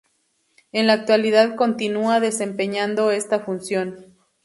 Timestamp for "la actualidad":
0.87-1.55